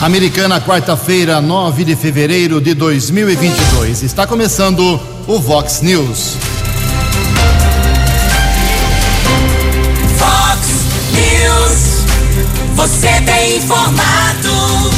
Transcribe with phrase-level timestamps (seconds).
[0.00, 4.02] Americana, quarta-feira, 9 de fevereiro de 2022.
[4.02, 6.36] Está começando o Vox News.
[10.16, 10.68] Vox
[11.12, 12.06] News.
[12.76, 14.90] Você tem informado.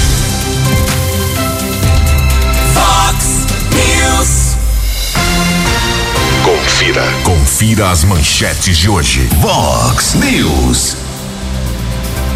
[2.73, 3.25] Vox
[3.75, 4.57] News.
[6.45, 7.03] Confira.
[7.25, 9.29] Confira as manchetes de hoje.
[9.41, 10.97] Vox News.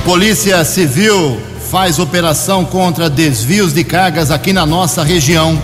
[0.05, 1.41] Polícia Civil
[1.77, 5.61] faz operação contra desvios de cargas aqui na nossa região.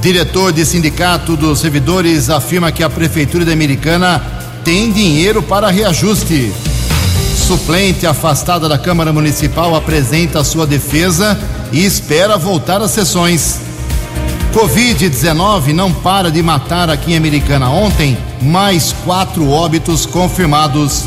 [0.00, 4.18] Diretor de Sindicato dos Servidores afirma que a Prefeitura da Americana
[4.64, 6.54] tem dinheiro para reajuste.
[7.36, 11.38] Suplente afastada da Câmara Municipal apresenta sua defesa
[11.70, 13.60] e espera voltar às sessões.
[14.54, 17.68] Covid-19 não para de matar aqui em Americana.
[17.68, 21.04] Ontem, mais quatro óbitos confirmados.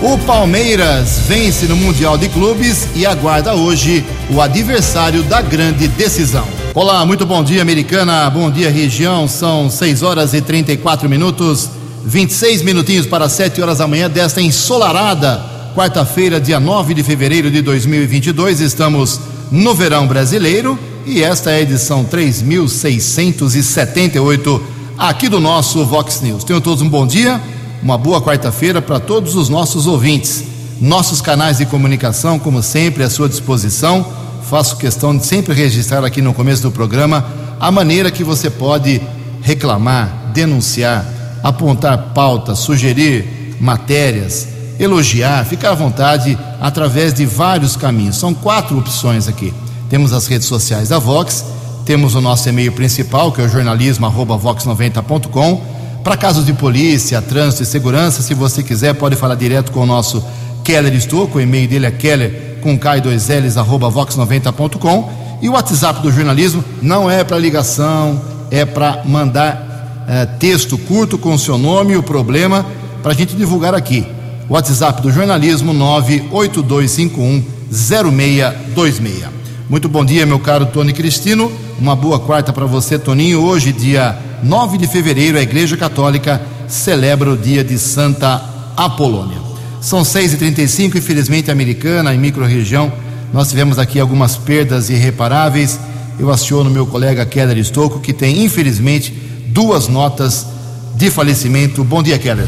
[0.00, 6.46] O Palmeiras vence no Mundial de Clubes e aguarda hoje o adversário da grande decisão.
[6.72, 8.30] Olá, muito bom dia, Americana.
[8.30, 9.26] Bom dia, região.
[9.26, 11.68] São 6 horas e 34 minutos,
[12.04, 17.60] 26 minutinhos para 7 horas da manhã desta ensolarada quarta-feira, dia 9 de fevereiro de
[17.60, 18.60] 2022.
[18.60, 19.18] Estamos
[19.50, 24.62] no verão brasileiro e esta é a edição 3678
[24.96, 26.44] aqui do nosso Vox News.
[26.44, 30.44] Tenham todos um bom dia uma boa quarta-feira para todos os nossos ouvintes.
[30.80, 34.06] Nossos canais de comunicação, como sempre, à sua disposição.
[34.42, 37.26] Faço questão de sempre registrar aqui no começo do programa
[37.60, 39.02] a maneira que você pode
[39.42, 41.04] reclamar, denunciar,
[41.42, 44.48] apontar pautas, sugerir matérias,
[44.78, 48.16] elogiar, ficar à vontade através de vários caminhos.
[48.16, 49.52] São quatro opções aqui.
[49.90, 51.44] Temos as redes sociais da Vox,
[51.84, 57.66] temos o nosso e-mail principal, que é o jornalismo@vox90.com para casos de polícia, trânsito e
[57.66, 60.24] segurança, se você quiser, pode falar direto com o nosso
[60.64, 61.38] Keller Estouco.
[61.38, 65.10] O e-mail dele é keller com K2Ls, arroba vox90.com.
[65.40, 71.18] E o WhatsApp do jornalismo não é para ligação, é para mandar é, texto curto
[71.18, 72.64] com o seu nome e o problema
[73.02, 74.06] para a gente divulgar aqui.
[74.48, 79.26] WhatsApp do jornalismo 98251 0626.
[79.68, 81.52] Muito bom dia, meu caro Tony Cristino.
[81.78, 83.42] Uma boa quarta para você, Toninho.
[83.44, 88.42] Hoje, dia 9 de fevereiro, a Igreja Católica celebra o dia de Santa
[88.76, 89.38] Apolônia.
[89.80, 92.92] São 6h35, infelizmente, americana e microrregião.
[93.32, 95.78] Nós tivemos aqui algumas perdas irreparáveis.
[96.18, 99.12] Eu aciono meu colega Keller Estocco, que tem, infelizmente,
[99.48, 100.46] duas notas
[100.94, 101.84] de falecimento.
[101.84, 102.46] Bom dia, Keller.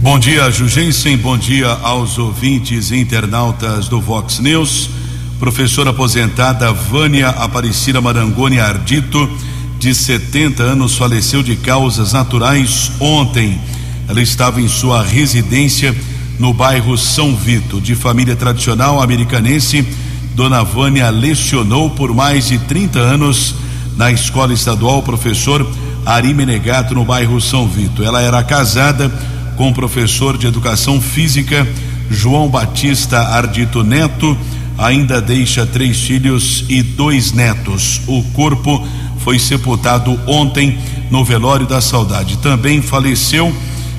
[0.00, 1.16] Bom dia, Jugensen.
[1.16, 4.90] Bom dia aos ouvintes e internautas do Vox News.
[5.38, 9.28] Professora aposentada Vânia Aparecida Marangoni Ardito
[9.80, 13.58] de 70 anos, faleceu de causas naturais ontem.
[14.06, 15.96] Ela estava em sua residência
[16.38, 19.82] no bairro São Vito, de família tradicional americanense.
[20.34, 23.54] Dona Vânia lecionou por mais de 30 anos
[23.96, 25.66] na escola estadual professor
[26.04, 28.04] Ari Menegato, no bairro São Vito.
[28.04, 29.08] Ela era casada
[29.56, 31.66] com o professor de educação física
[32.10, 34.36] João Batista Ardito Neto.
[34.76, 38.02] Ainda deixa três filhos e dois netos.
[38.06, 38.86] O corpo
[39.24, 40.78] foi sepultado ontem
[41.10, 42.38] no velório da saudade.
[42.38, 43.54] Também faleceu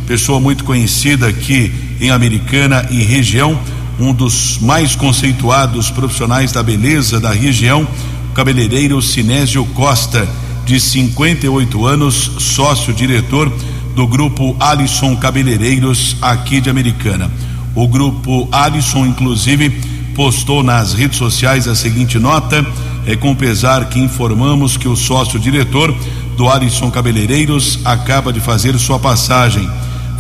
[0.07, 3.57] pessoa muito conhecida aqui em Americana e região,
[3.99, 7.87] um dos mais conceituados profissionais da beleza da região,
[8.29, 10.27] o cabeleireiro Sinésio Costa,
[10.65, 13.51] de 58 anos, sócio-diretor
[13.95, 17.29] do grupo Alisson Cabeleireiros aqui de Americana.
[17.75, 19.69] O grupo Alisson, inclusive,
[20.15, 22.65] postou nas redes sociais a seguinte nota:
[23.11, 25.94] é com pesar que informamos que o sócio-diretor
[26.38, 29.69] do Alisson Cabeleireiros acaba de fazer sua passagem.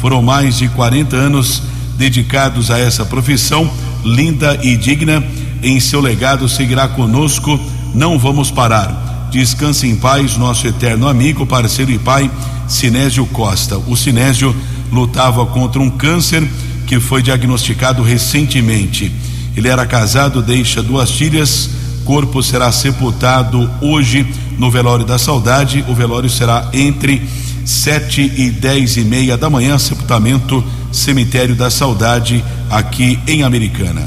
[0.01, 1.63] Foram mais de 40 anos
[1.97, 3.71] dedicados a essa profissão
[4.03, 5.23] linda e digna.
[5.63, 7.57] Em seu legado seguirá conosco.
[7.95, 9.29] Não vamos parar.
[9.31, 12.29] Descanse em paz, nosso eterno amigo, parceiro e pai,
[12.67, 13.77] Sinésio Costa.
[13.77, 14.53] O Sinésio
[14.91, 16.45] lutava contra um câncer
[16.85, 19.09] que foi diagnosticado recentemente.
[19.55, 24.25] Ele era casado, deixa duas filhas corpo será sepultado hoje
[24.57, 25.83] no velório da saudade.
[25.87, 27.21] O velório será entre
[27.65, 34.01] sete e dez e meia da manhã, sepultamento cemitério da saudade aqui em Americana.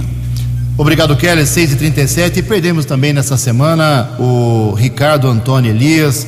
[0.77, 1.47] Obrigado, Kelly.
[1.47, 6.27] 6 e 37 e perdemos também nessa semana o Ricardo Antônio Elias.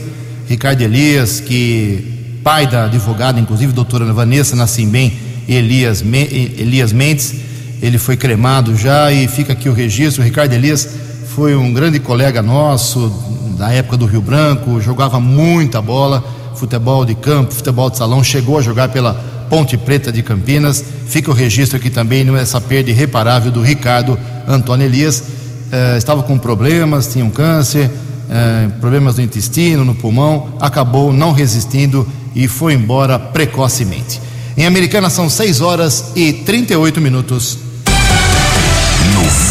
[0.49, 5.13] Ricardo Elias, que pai da advogada, inclusive doutora Vanessa Nascimbem
[5.49, 7.35] Elias, Elias Mendes,
[7.83, 10.23] ele foi cremado já e fica aqui o registro.
[10.23, 10.89] Ricardo Elias
[11.37, 13.13] foi um grande colega nosso
[13.59, 16.25] da época do Rio Branco, jogava muita bola,
[16.55, 19.13] futebol de campo, futebol de salão, chegou a jogar pela
[19.51, 20.83] Ponte Preta de Campinas.
[21.07, 24.19] Fica o registro aqui também nessa perda irreparável do Ricardo
[24.49, 25.25] Antônio Elias,
[25.71, 27.91] eh, estava com problemas, tinha um câncer,
[28.31, 34.23] eh, problemas no intestino, no pulmão, acabou não resistindo e foi embora precocemente.
[34.57, 37.66] Em Americana são 6 horas e 38 minutos.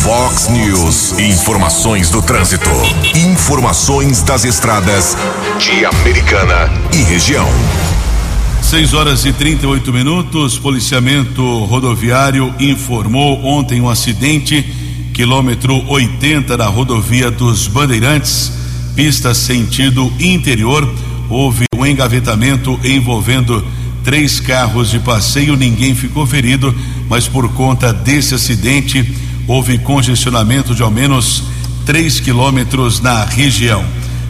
[0.06, 2.70] Fox News, informações do trânsito.
[3.16, 5.18] Informações das estradas
[5.58, 7.50] de Americana e região.
[8.62, 10.60] 6 horas e 38 minutos.
[10.60, 14.64] Policiamento rodoviário informou ontem um acidente,
[15.12, 18.52] quilômetro 80 da rodovia dos Bandeirantes,
[18.96, 20.88] pista sentido interior.
[21.28, 23.66] Houve um engavetamento envolvendo
[24.04, 25.56] três carros de passeio.
[25.56, 26.76] Ninguém ficou ferido,
[27.10, 31.44] mas por conta desse acidente houve congestionamento de ao menos
[31.86, 33.86] 3 quilômetros na região.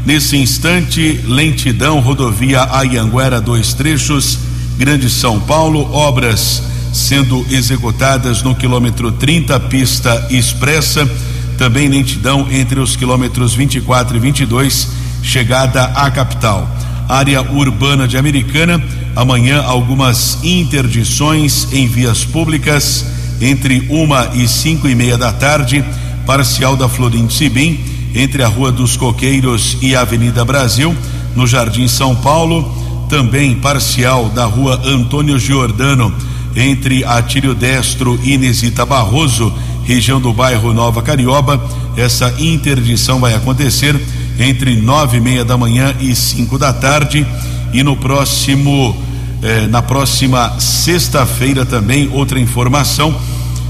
[0.05, 4.37] Nesse instante, lentidão, rodovia Ayanguera, dois trechos,
[4.77, 6.61] Grande São Paulo, obras
[6.93, 11.09] sendo executadas no quilômetro 30, pista expressa,
[11.57, 14.87] também lentidão entre os quilômetros 24 e 22,
[15.21, 16.69] chegada à capital.
[17.07, 18.81] Área urbana de Americana,
[19.15, 23.05] amanhã algumas interdições em vias públicas
[23.41, 25.83] entre uma e cinco e meia da tarde,
[26.25, 27.79] parcial da Florim Sibim,
[28.13, 30.95] entre a Rua dos Coqueiros e a Avenida Brasil,
[31.35, 32.63] no Jardim São Paulo,
[33.09, 36.13] também parcial da Rua Antônio Giordano,
[36.55, 39.53] entre Atílio Destro e Inesita Barroso,
[39.83, 41.61] região do bairro Nova Carioba.
[41.97, 43.99] Essa interdição vai acontecer
[44.39, 47.25] entre nove e meia da manhã e cinco da tarde.
[47.73, 48.95] E no próximo
[49.41, 53.15] eh, na próxima sexta-feira também outra informação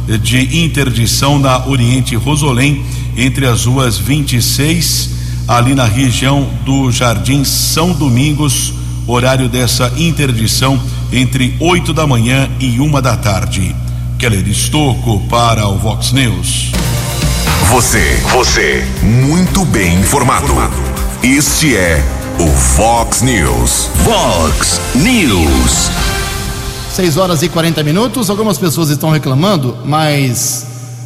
[0.07, 2.83] eh, de interdição na Oriente Rosolém
[3.17, 5.09] entre as ruas 26
[5.47, 8.73] ali na região do Jardim São Domingos
[9.07, 10.81] horário dessa interdição
[11.11, 13.75] entre 8 da manhã e uma da tarde
[14.17, 16.71] Keller Estocco para o Vox News
[17.69, 20.53] Você, você, muito bem informado.
[21.21, 23.89] Este é o Fox News.
[24.03, 25.89] Fox News.
[26.91, 28.29] 6 horas e 40 minutos.
[28.29, 30.65] Algumas pessoas estão reclamando, mas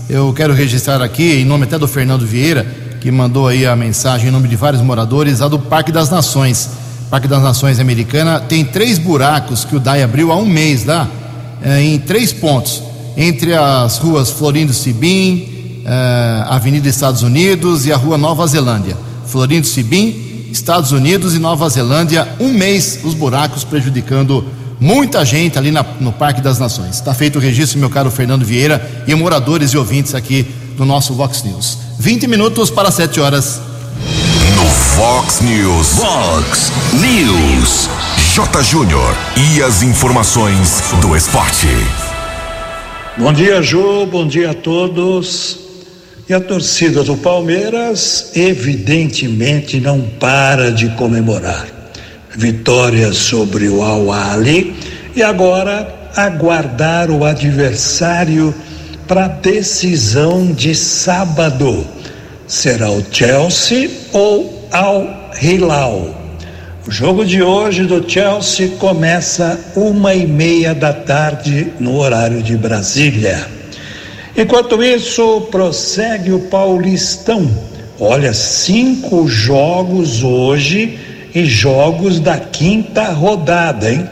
[0.09, 2.65] eu quero registrar aqui, em nome até do Fernando Vieira,
[2.99, 6.71] que mandou aí a mensagem em nome de vários moradores, a do Parque das Nações.
[7.09, 11.07] Parque das Nações Americana tem três buracos que o DAI abriu há um mês lá,
[11.61, 12.81] eh, em três pontos,
[13.17, 18.97] entre as ruas Florindo Sibim, eh, Avenida Estados Unidos e a Rua Nova Zelândia.
[19.25, 24.45] Florindo Sibim, Estados Unidos e Nova Zelândia, um mês os buracos prejudicando
[24.79, 26.95] muita gente ali na- no Parque das Nações.
[26.95, 30.43] Está feito o registro, meu caro Fernando Vieira, e moradores e ouvintes aqui
[30.77, 31.77] do nosso Vox News.
[31.99, 33.59] 20 minutos para 7 horas.
[34.55, 35.87] No Fox News.
[35.99, 37.89] Fox News.
[38.33, 38.63] J.
[38.63, 39.15] Júnior.
[39.35, 41.67] E as informações do esporte.
[43.17, 44.05] Bom dia, Ju.
[44.05, 45.59] Bom dia a todos.
[46.29, 51.65] E a torcida do Palmeiras, evidentemente, não para de comemorar.
[52.37, 54.75] Vitória sobre o Al-Ali
[55.15, 58.53] e agora aguardar o adversário
[59.07, 61.83] para a decisão de sábado.
[62.45, 66.15] Será o Chelsea ou Al Hilal?
[66.87, 72.55] O jogo de hoje do Chelsea começa uma e meia da tarde no horário de
[72.55, 73.58] Brasília.
[74.41, 77.45] Enquanto isso, prossegue o Paulistão.
[77.99, 80.97] Olha, cinco jogos hoje
[81.35, 84.09] e jogos da quinta rodada, hein?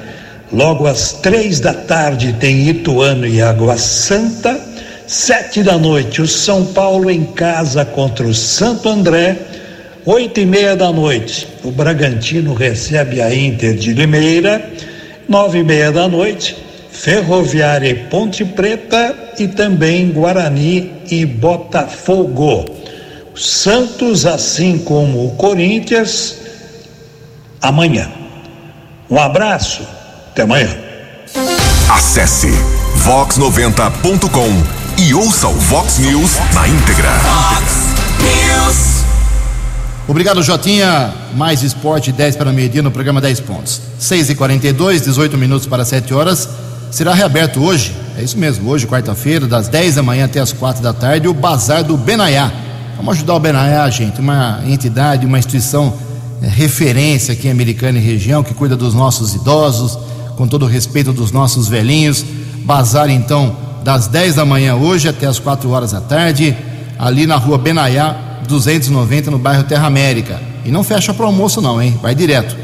[0.51, 4.59] Logo às três da tarde tem Ituano e Água Santa.
[5.07, 9.37] Sete da noite, o São Paulo em casa contra o Santo André.
[10.05, 14.69] Oito e meia da noite, o Bragantino recebe a Inter de Limeira.
[15.29, 16.57] Nove e meia da noite,
[16.91, 22.65] Ferroviária e Ponte Preta e também Guarani e Botafogo.
[23.35, 26.37] Santos, assim como o Corinthians,
[27.61, 28.09] amanhã.
[29.09, 29.83] Um abraço,
[30.31, 30.75] até amanhã.
[31.89, 32.49] Acesse
[33.05, 37.11] vox90.com e ouça o Vox News na íntegra.
[38.19, 39.03] News.
[40.07, 41.13] Obrigado, Jotinha.
[41.35, 43.81] Mais esporte 10 para meio-dia no programa 10 pontos.
[43.99, 46.49] 6 e 42 18 minutos para 7 horas.
[46.89, 50.81] Será reaberto hoje, é isso mesmo, hoje, quarta-feira, das 10 da manhã até as 4
[50.81, 52.51] da tarde, o Bazar do Benaiá.
[52.95, 55.93] Vamos ajudar o Benaiá, gente, uma entidade, uma instituição
[56.41, 59.99] é, referência aqui em Americana e região, que cuida dos nossos idosos,
[60.35, 62.25] com todo o respeito dos nossos velhinhos.
[62.65, 66.57] Bazar, então, das 10 da manhã hoje até as 4 horas da tarde,
[66.97, 70.41] ali na rua Benaiá, 290, no bairro Terra América.
[70.65, 71.99] E não fecha para almoço, não, hein?
[72.01, 72.57] Vai direto.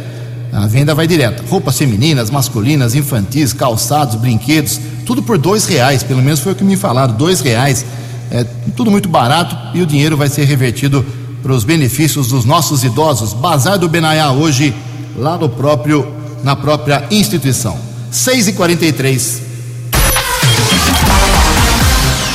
[0.51, 1.43] A venda vai direto.
[1.48, 6.03] Roupas femininas, masculinas, infantis, calçados, brinquedos, tudo por dois reais.
[6.03, 7.86] Pelo menos foi o que me falaram, dois reais.
[8.31, 8.45] É
[8.75, 11.05] tudo muito barato e o dinheiro vai ser revertido
[11.41, 13.33] para os benefícios dos nossos idosos.
[13.33, 14.74] Bazar do Benaiá hoje,
[15.15, 16.07] lá no próprio,
[16.43, 17.77] na própria instituição.
[18.10, 19.41] 6 e 43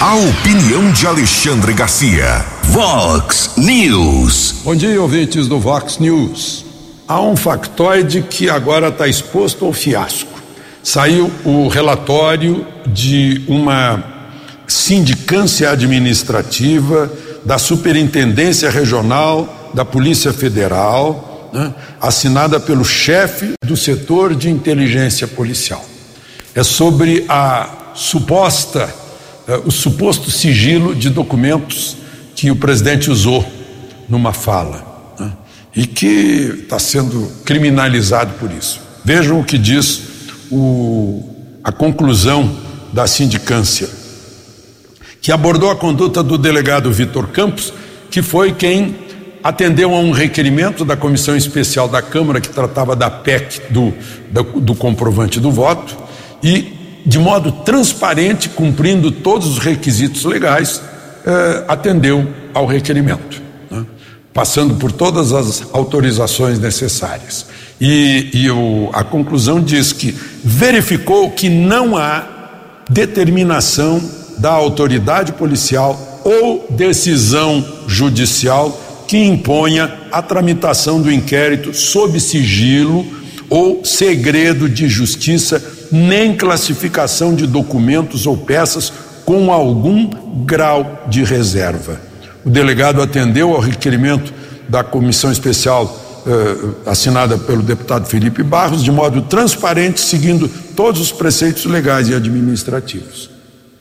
[0.01, 2.45] A opinião de Alexandre Garcia.
[2.65, 4.55] Vox News.
[4.63, 6.65] Bom dia, ouvintes do Vox News.
[7.09, 10.38] Há um factoide que agora está exposto ao fiasco.
[10.83, 14.03] Saiu o relatório de uma
[14.67, 17.11] sindicância administrativa
[17.45, 25.85] da Superintendência Regional da Polícia Federal, né, assinada pelo chefe do setor de inteligência policial.
[26.55, 28.93] É sobre a suposta,
[29.49, 31.97] uh, o suposto sigilo de documentos
[32.35, 33.45] que o presidente usou
[34.09, 35.33] numa fala né,
[35.75, 38.81] e que está sendo criminalizado por isso.
[39.05, 40.03] Vejam o que diz
[40.51, 41.25] o,
[41.63, 42.51] a conclusão
[42.93, 43.89] da sindicância
[45.21, 47.73] que abordou a conduta do delegado Vitor Campos,
[48.11, 48.97] que foi quem
[49.43, 53.93] atendeu a um requerimento da Comissão Especial da Câmara que tratava da PEC do,
[54.31, 55.97] do, do comprovante do voto
[56.43, 60.81] e, de modo transparente, cumprindo todos os requisitos legais,
[61.27, 63.85] eh, atendeu ao requerimento, né?
[64.33, 67.47] passando por todas as autorizações necessárias.
[67.81, 72.25] E, e o, a conclusão diz que verificou que não há
[72.91, 74.03] determinação
[74.39, 83.07] da autoridade policial ou decisão judicial que imponha a tramitação do inquérito sob sigilo
[83.49, 88.93] ou segredo de justiça, nem classificação de documentos ou peças
[89.25, 90.11] com algum
[90.45, 92.01] grau de reserva.
[92.45, 94.33] O delegado atendeu ao requerimento
[94.69, 96.08] da comissão especial
[96.87, 103.31] assinada pelo deputado Felipe Barros, de modo transparente, seguindo todos os preceitos legais e administrativos.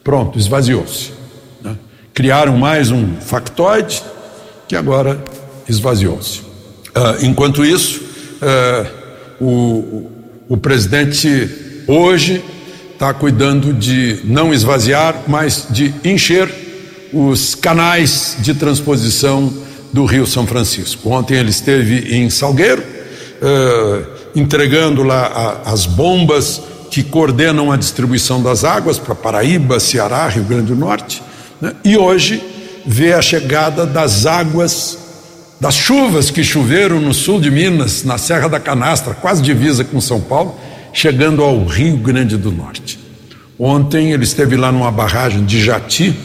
[0.03, 1.11] Pronto, esvaziou-se.
[1.61, 1.75] Né?
[2.13, 4.01] Criaram mais um factoide
[4.67, 5.21] que agora
[5.67, 6.39] esvaziou-se.
[6.39, 8.01] Uh, enquanto isso,
[8.41, 10.09] uh, o,
[10.49, 12.43] o presidente hoje
[12.93, 16.49] está cuidando de não esvaziar, mas de encher
[17.13, 19.53] os canais de transposição
[19.91, 21.09] do Rio São Francisco.
[21.09, 28.41] Ontem ele esteve em Salgueiro, uh, entregando lá a, as bombas que coordenam a distribuição
[28.41, 31.21] das águas para Paraíba, Ceará, Rio Grande do Norte,
[31.61, 31.73] né?
[31.83, 32.41] e hoje
[32.85, 34.97] vê a chegada das águas,
[35.59, 39.99] das chuvas que choveram no sul de Minas, na Serra da Canastra, quase divisa com
[39.99, 40.55] São Paulo,
[40.93, 42.99] chegando ao Rio Grande do Norte.
[43.59, 46.15] Ontem ele esteve lá numa barragem de Jati,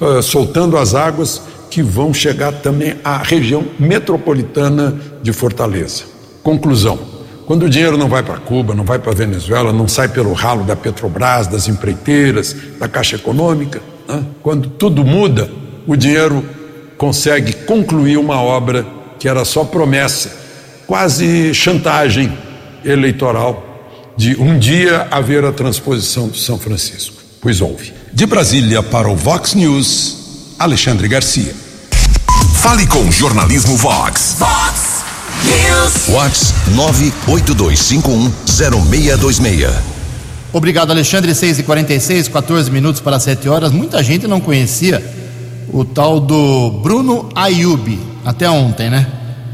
[0.00, 6.04] uh, soltando as águas que vão chegar também à região metropolitana de Fortaleza.
[6.42, 10.32] Conclusão quando o dinheiro não vai para Cuba, não vai para Venezuela, não sai pelo
[10.32, 14.24] ralo da Petrobras, das empreiteiras, da Caixa Econômica, né?
[14.42, 15.48] quando tudo muda,
[15.86, 16.44] o dinheiro
[16.98, 18.84] consegue concluir uma obra
[19.16, 20.36] que era só promessa,
[20.88, 22.36] quase chantagem
[22.84, 23.62] eleitoral
[24.16, 27.22] de um dia haver a transposição do São Francisco.
[27.40, 27.92] Pois houve.
[28.12, 30.25] De Brasília para o Vox News,
[30.58, 31.54] Alexandre Garcia.
[32.54, 34.36] Fale com o jornalismo Vox.
[34.38, 35.04] Vox
[35.44, 36.06] News.
[36.08, 36.54] Vox
[37.28, 39.70] 982510626.
[40.52, 41.34] Obrigado, Alexandre.
[41.34, 43.70] 6 e 46 14 minutos para 7 horas.
[43.70, 45.04] Muita gente não conhecia
[45.70, 49.06] o tal do Bruno Ayub, até ontem, né?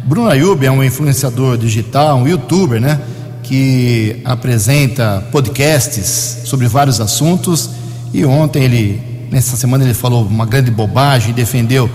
[0.05, 3.01] Bruno Ayub é um influenciador digital, um youtuber, né?
[3.43, 7.71] Que apresenta podcasts sobre vários assuntos.
[8.15, 11.91] E ontem ele, nessa semana, ele falou uma grande bobagem, defendeu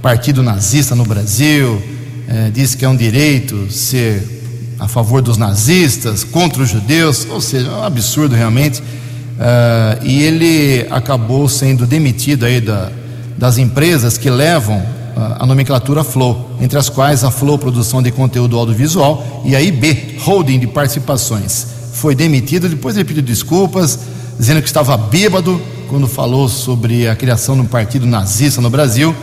[0.00, 1.80] partido nazista no Brasil,
[2.26, 4.36] é, disse que é um direito ser
[4.78, 8.80] a favor dos nazistas, contra os judeus, ou seja, é um absurdo realmente.
[8.80, 12.90] Uh, e ele acabou sendo demitido aí da,
[13.36, 18.10] das empresas que levam uh, a nomenclatura Flow, entre as quais a Flow Produção de
[18.10, 21.66] Conteúdo Audiovisual e a IB Holding de Participações.
[21.92, 23.98] Foi demitido, depois ele pediu desculpas,
[24.38, 29.14] dizendo que estava bêbado quando falou sobre a criação de um partido nazista no Brasil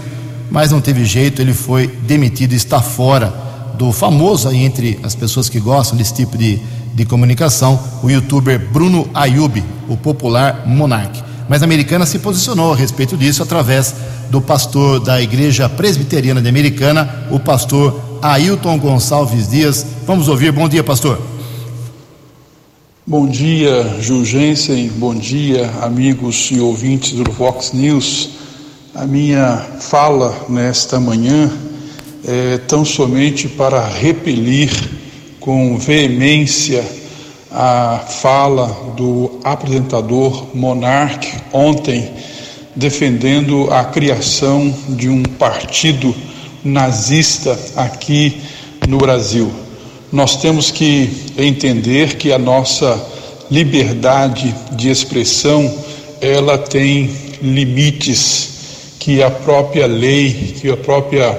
[0.49, 3.33] mas não teve jeito, ele foi demitido e está fora
[3.77, 6.59] do famoso aí entre as pessoas que gostam desse tipo de,
[6.93, 11.23] de comunicação, o youtuber Bruno Ayub, o popular Monark.
[11.49, 13.93] Mas a americana se posicionou a respeito disso através
[14.29, 19.85] do pastor da Igreja Presbiteriana de Americana, o pastor Ailton Gonçalves Dias.
[20.07, 20.51] Vamos ouvir.
[20.51, 21.34] Bom dia, pastor.
[23.07, 24.89] Bom dia, Jurgensen.
[24.95, 28.31] Bom dia, amigos e ouvintes do Vox News.
[28.95, 31.51] A minha fala nesta manhã
[32.27, 34.71] é tão somente para repelir
[35.39, 36.83] com veemência
[37.51, 42.11] a fala do apresentador Monark ontem
[42.75, 46.15] defendendo a criação de um partido
[46.63, 48.41] nazista aqui
[48.87, 49.64] no Brasil.
[50.11, 53.03] Nós temos que entender que a nossa
[53.49, 55.73] liberdade de expressão
[56.21, 57.09] ela tem
[57.41, 58.49] limites
[58.99, 61.31] que a própria lei, que a própria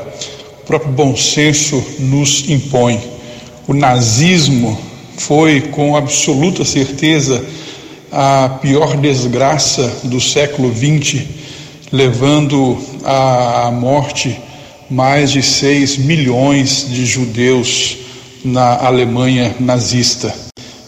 [0.61, 3.01] o próprio bom senso nos impõe.
[3.69, 4.77] O nazismo
[5.17, 7.45] foi com absoluta certeza
[8.11, 11.23] a pior desgraça do século XX,
[11.93, 14.37] levando à morte
[14.91, 18.06] mais de 6 milhões de judeus
[18.47, 20.33] na Alemanha nazista.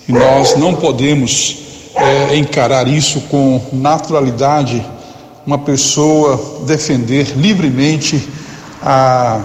[0.08, 1.56] E nós não podemos
[1.96, 4.84] é, encarar isso com naturalidade,
[5.44, 8.28] uma pessoa defender livremente
[8.80, 9.40] a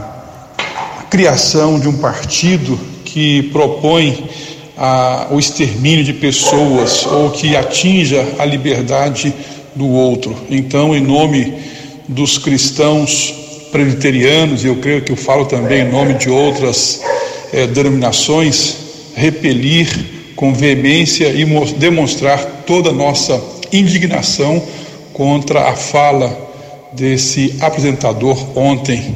[1.09, 4.29] criação de um partido que propõe
[4.77, 9.33] a, o extermínio de pessoas ou que atinja a liberdade
[9.75, 10.35] do outro.
[10.51, 11.57] Então, em nome
[12.07, 13.33] dos cristãos
[13.71, 17.01] presbiterianos, e eu creio que eu falo também em nome de outras
[17.53, 18.75] eh, denominações,
[19.15, 19.87] repelir
[20.35, 21.45] com veemência e
[21.77, 23.41] demonstrar toda a nossa
[23.71, 24.61] indignação
[25.13, 26.51] contra a fala
[26.91, 29.15] desse apresentador ontem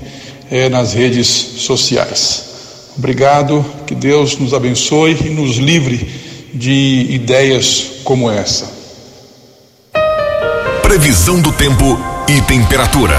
[0.52, 2.46] eh, nas redes sociais.
[2.98, 6.10] Obrigado, que Deus nos abençoe e nos livre
[6.54, 8.72] de ideias como essa.
[10.82, 13.18] Previsão do tempo e temperatura.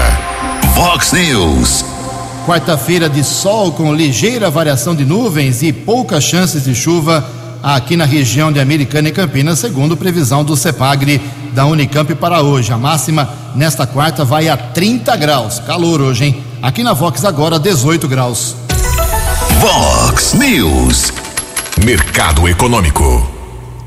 [0.75, 1.88] Vox News.
[2.49, 7.23] Quarta-feira de sol com ligeira variação de nuvens e poucas chances de chuva
[7.61, 11.21] aqui na região de Americana e Campinas, segundo previsão do CEPAGRE
[11.53, 12.73] da Unicamp para hoje.
[12.73, 15.59] A máxima nesta quarta vai a 30 graus.
[15.59, 16.43] Calor hoje, hein?
[16.59, 18.55] Aqui na Vox agora 18 graus.
[19.59, 21.13] Vox News.
[21.85, 23.29] Mercado Econômico.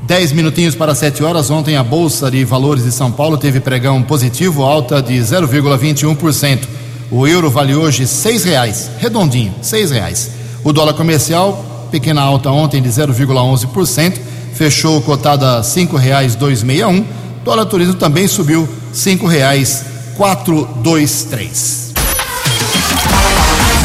[0.03, 1.49] Dez minutinhos para sete horas.
[1.49, 6.82] Ontem a Bolsa de Valores de São Paulo teve pregão positivo, alta de 0,21%.
[7.15, 10.31] O euro vale hoje seis reais, redondinho, seis reais.
[10.63, 14.17] O dólar comercial, pequena alta ontem de 0,11%,
[14.55, 17.05] fechou cotado a cinco reais dois meia um.
[17.45, 19.85] Dólar turismo também subiu cinco reais
[20.17, 21.93] quatro dois três.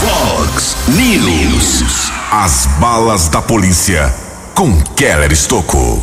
[0.01, 2.11] Fox News.
[2.33, 4.11] As balas da polícia
[4.55, 6.03] com Keller Estocou.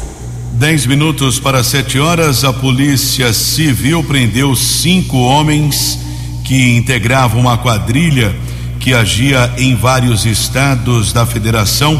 [0.51, 6.04] Dez minutos para sete horas, a Polícia Civil prendeu cinco homens
[6.45, 8.34] que integravam uma quadrilha
[8.79, 11.99] que agia em vários estados da federação,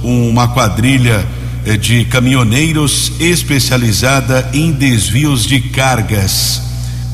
[0.00, 1.26] uma quadrilha
[1.66, 6.62] eh, de caminhoneiros especializada em desvios de cargas.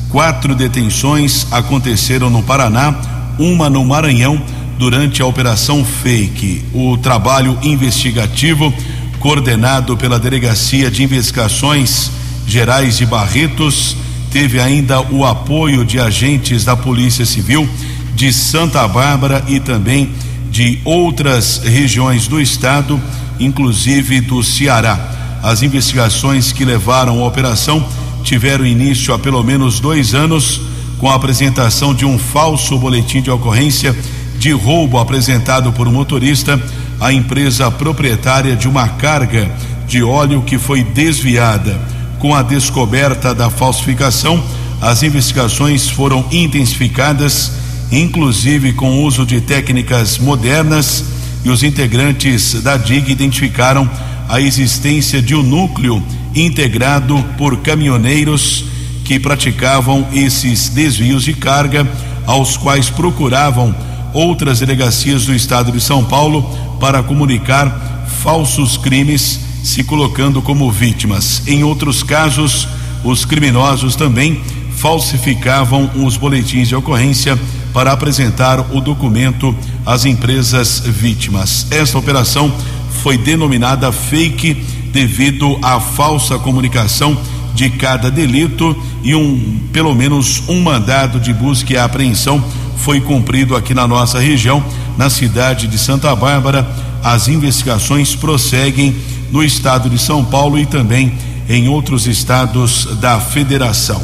[0.09, 2.95] Quatro detenções aconteceram no Paraná,
[3.39, 4.39] uma no Maranhão
[4.77, 6.63] durante a Operação Fake.
[6.71, 8.71] O trabalho investigativo,
[9.19, 12.11] coordenado pela Delegacia de Investigações
[12.45, 13.97] Gerais de Barretos,
[14.39, 17.67] teve ainda o apoio de agentes da Polícia Civil
[18.13, 20.11] de Santa Bárbara e também
[20.51, 23.01] de outras regiões do estado,
[23.39, 25.39] inclusive do Ceará.
[25.41, 27.83] As investigações que levaram a operação
[28.23, 30.61] tiveram início há pelo menos dois anos
[30.99, 33.97] com a apresentação de um falso boletim de ocorrência
[34.37, 36.61] de roubo apresentado por um motorista
[36.99, 39.49] à empresa proprietária de uma carga
[39.87, 41.96] de óleo que foi desviada.
[42.19, 44.43] Com a descoberta da falsificação,
[44.81, 47.51] as investigações foram intensificadas,
[47.91, 51.05] inclusive com o uso de técnicas modernas,
[51.45, 53.89] e os integrantes da DIG identificaram
[54.27, 56.03] a existência de um núcleo
[56.35, 58.65] integrado por caminhoneiros
[59.03, 61.87] que praticavam esses desvios de carga,
[62.25, 63.73] aos quais procuravam
[64.13, 66.43] outras delegacias do estado de São Paulo
[66.79, 71.43] para comunicar falsos crimes, se colocando como vítimas.
[71.47, 72.67] Em outros casos,
[73.03, 74.41] os criminosos também
[74.75, 77.37] falsificavam os boletins de ocorrência
[77.73, 81.67] para apresentar o documento às empresas vítimas.
[81.71, 82.53] Esta operação
[83.01, 84.55] foi denominada fake
[84.91, 87.17] devido à falsa comunicação
[87.53, 92.43] de cada delito e um pelo menos um mandado de busca e apreensão
[92.77, 94.63] foi cumprido aqui na nossa região,
[94.97, 96.67] na cidade de Santa Bárbara.
[97.03, 98.95] As investigações prosseguem
[99.31, 101.13] no estado de São Paulo e também
[101.49, 104.01] em outros estados da federação.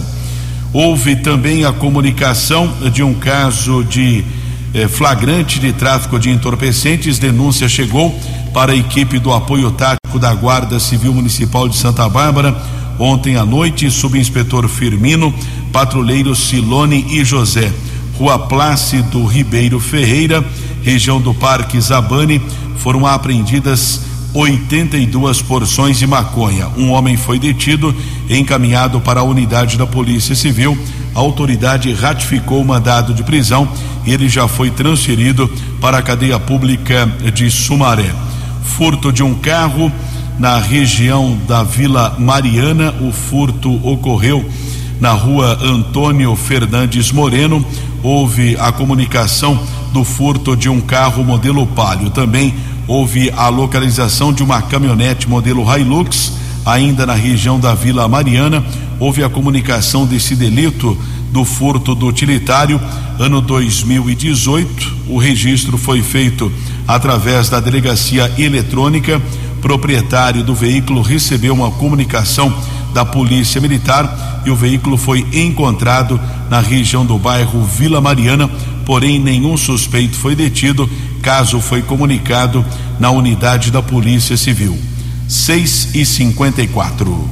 [0.71, 4.23] Houve também a comunicação de um caso de
[4.73, 7.19] eh, flagrante de tráfico de entorpecentes.
[7.19, 8.17] Denúncia chegou
[8.53, 12.55] para a equipe do apoio tático da Guarda Civil Municipal de Santa Bárbara
[12.99, 15.33] Ontem à noite, subinspetor Firmino,
[15.71, 17.71] patrulheiros Silone e José,
[18.17, 20.45] Rua Plácido Ribeiro Ferreira,
[20.83, 22.41] região do Parque Zabane,
[22.77, 24.01] foram apreendidas
[24.33, 26.67] 82 porções de maconha.
[26.77, 27.95] Um homem foi detido
[28.27, 30.77] e encaminhado para a unidade da Polícia Civil.
[31.13, 33.67] A autoridade ratificou o mandado de prisão
[34.05, 35.47] e ele já foi transferido
[35.79, 38.11] para a cadeia pública de Sumaré.
[38.63, 39.91] Furto de um carro
[40.39, 42.93] na região da Vila Mariana.
[43.01, 44.43] O furto ocorreu
[44.99, 47.63] na rua Antônio Fernandes Moreno.
[48.01, 49.59] Houve a comunicação
[49.93, 52.09] do furto de um carro modelo Palio.
[52.09, 52.53] Também
[52.87, 56.33] houve a localização de uma caminhonete modelo Hilux,
[56.65, 58.63] ainda na região da Vila Mariana.
[58.99, 60.97] Houve a comunicação desse delito
[61.31, 62.79] do furto do utilitário,
[63.19, 64.93] ano 2018.
[65.07, 66.51] O registro foi feito
[66.87, 69.21] através da delegacia eletrônica.
[69.61, 72.53] Proprietário do veículo recebeu uma comunicação
[72.93, 76.19] da Polícia Militar e o veículo foi encontrado
[76.49, 78.49] na região do bairro Vila Mariana,
[78.85, 80.89] porém nenhum suspeito foi detido
[81.21, 82.65] caso foi comunicado
[82.99, 84.77] na unidade da Polícia Civil.
[85.27, 87.29] 6 e 54.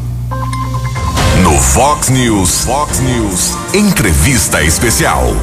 [1.44, 5.36] No Fox News, Fox News, entrevista especial.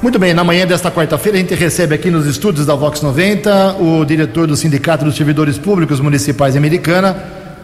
[0.00, 3.76] Muito bem, na manhã desta quarta-feira a gente recebe aqui nos estúdios da Vox 90
[3.80, 7.16] o diretor do Sindicato dos Servidores Públicos Municipais Americana,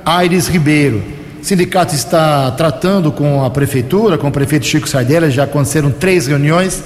[0.05, 1.03] Aires Ribeiro.
[1.41, 6.27] O sindicato está tratando com a prefeitura, com o prefeito Chico Sardella, já aconteceram três
[6.27, 6.83] reuniões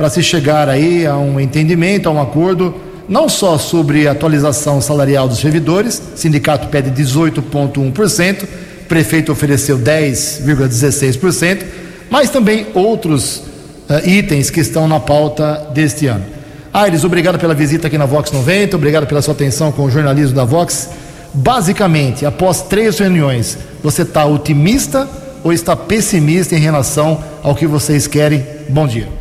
[0.00, 2.74] para se chegar aí a um entendimento, a um acordo,
[3.06, 8.46] não só sobre atualização salarial dos servidores, sindicato pede 18,1%, o
[8.88, 11.64] prefeito ofereceu 10,16%,
[12.08, 13.42] mas também outros
[13.90, 16.24] uh, itens que estão na pauta deste ano.
[16.72, 20.34] Aires, obrigado pela visita aqui na Vox 90, obrigado pela sua atenção com o jornalismo
[20.34, 20.88] da Vox.
[21.34, 25.06] Basicamente, após três reuniões, você está otimista
[25.44, 28.42] ou está pessimista em relação ao que vocês querem?
[28.70, 29.19] Bom dia.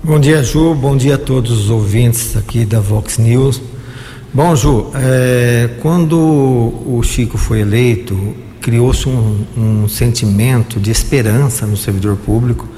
[0.00, 0.74] Bom dia, Ju.
[0.76, 3.60] Bom dia a todos os ouvintes aqui da Vox News.
[4.32, 8.16] Bom, Ju, é, quando o Chico foi eleito,
[8.60, 12.68] criou-se um, um sentimento de esperança no servidor público,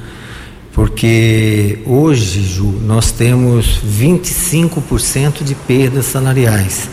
[0.72, 6.88] porque hoje, Ju, nós temos 25% de perdas salariais,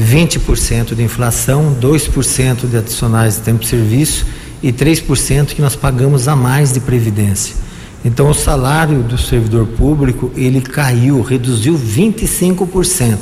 [0.00, 4.26] 20% de inflação, 2% de adicionais de tempo de serviço
[4.60, 7.69] e 3% que nós pagamos a mais de previdência.
[8.04, 13.18] Então o salário do servidor público ele caiu, reduziu 25%.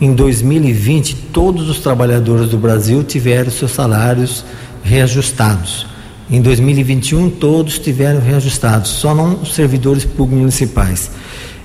[0.00, 4.44] Em 2020, todos os trabalhadores do Brasil tiveram seus salários
[4.82, 5.86] reajustados.
[6.30, 11.10] Em 2021, todos tiveram reajustados, só não os servidores públicos municipais.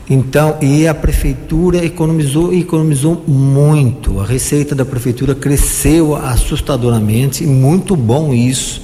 [0.09, 4.19] Então, e a prefeitura economizou economizou muito.
[4.19, 8.81] A receita da prefeitura cresceu assustadoramente, muito bom isso.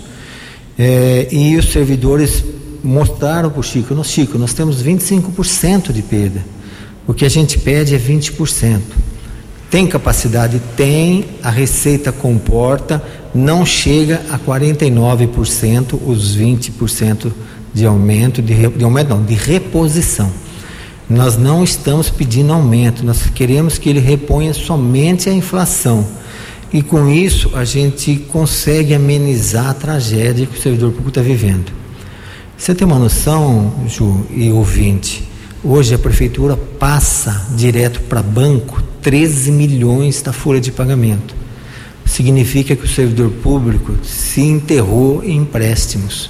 [0.80, 2.44] É, e os servidores
[2.84, 6.44] mostraram para o Chico, nós, Chico, nós temos 25% de perda.
[7.08, 8.80] O que a gente pede é 20%.
[9.70, 10.62] Tem capacidade?
[10.76, 13.02] Tem, a receita comporta,
[13.34, 17.32] não chega a 49% os 20%
[17.74, 20.30] de aumento, de, de aumento não, de reposição.
[21.10, 26.06] Nós não estamos pedindo aumento, nós queremos que ele reponha somente a inflação.
[26.74, 31.81] E com isso a gente consegue amenizar a tragédia que o servidor público está vivendo.
[32.62, 35.28] Você tem uma noção, Ju e ouvinte,
[35.64, 41.34] hoje a prefeitura passa direto para banco 13 milhões da folha de pagamento.
[42.06, 46.30] Significa que o servidor público se enterrou em empréstimos.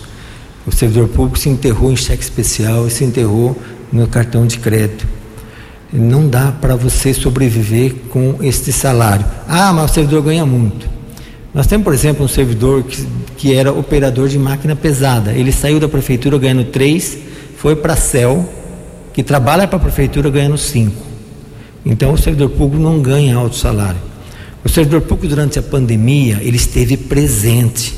[0.65, 5.05] O servidor público se enterrou em cheque especial e se enterrou no cartão de crédito.
[5.91, 9.25] Não dá para você sobreviver com este salário.
[9.49, 11.00] Ah, mas o servidor ganha muito.
[11.53, 13.05] Nós temos, por exemplo, um servidor que,
[13.37, 15.33] que era operador de máquina pesada.
[15.33, 17.17] Ele saiu da prefeitura ganhando três,
[17.57, 18.47] foi para a CEL,
[19.13, 21.11] que trabalha para a prefeitura ganhando cinco.
[21.85, 23.99] Então o servidor público não ganha alto salário.
[24.63, 27.95] O servidor público durante a pandemia, ele esteve presente.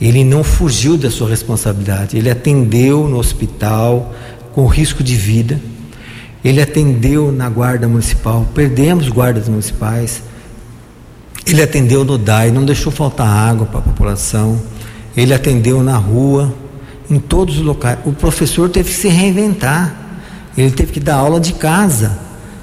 [0.00, 2.16] Ele não fugiu da sua responsabilidade.
[2.16, 4.14] Ele atendeu no hospital
[4.52, 5.58] com risco de vida.
[6.44, 8.46] Ele atendeu na guarda municipal.
[8.54, 10.22] Perdemos guardas municipais.
[11.48, 14.60] Ele atendeu no DAI, não deixou faltar água para a população.
[15.16, 16.54] Ele atendeu na rua,
[17.10, 17.98] em todos os locais.
[18.04, 19.96] O professor teve que se reinventar.
[20.56, 22.18] Ele teve que dar aula de casa,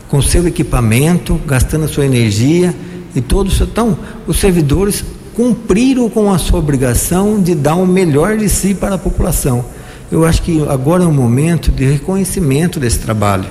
[0.07, 2.75] com seu equipamento, gastando a sua energia
[3.15, 3.59] e todos.
[3.59, 8.95] Então, os servidores cumpriram com a sua obrigação de dar o melhor de si para
[8.95, 9.65] a população.
[10.11, 13.45] Eu acho que agora é um momento de reconhecimento desse trabalho.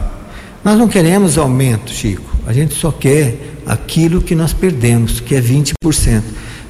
[0.63, 2.35] Nós não queremos aumento, Chico.
[2.47, 6.23] A gente só quer aquilo que nós perdemos, que é 20%.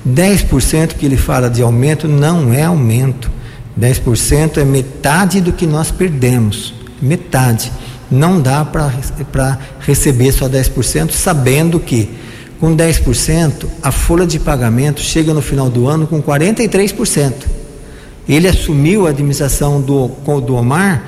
[0.06, 3.30] 10% que ele fala de aumento não é aumento.
[3.78, 6.74] 10% é metade do que nós perdemos.
[7.00, 7.72] Metade.
[8.10, 8.92] Não dá para
[9.80, 12.08] receber só 10%, sabendo que
[12.60, 17.32] Com 10%, a folha de pagamento chega no final do ano com 43%.
[18.26, 20.08] Ele assumiu a administração do,
[20.40, 21.04] do Omar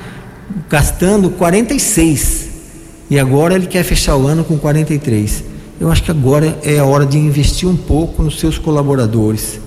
[0.69, 2.49] gastando 46
[3.09, 5.45] e agora ele quer fechar o ano com 43.
[5.81, 9.61] Eu acho que agora é a hora de investir um pouco nos seus colaboradores,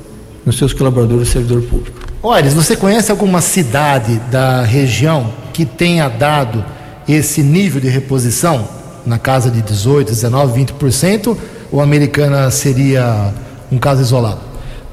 [0.45, 1.99] nos seus colaboradores do servidor público.
[2.21, 6.65] Olha, você conhece alguma cidade da região que tenha dado
[7.07, 8.67] esse nível de reposição
[9.05, 11.37] na casa de 18, 19, 20%?
[11.71, 13.33] Ou a americana seria
[13.71, 14.41] um caso isolado?